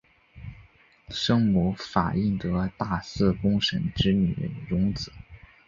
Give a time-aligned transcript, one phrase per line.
[1.09, 5.11] 生母法印德大寺公审之女荣子。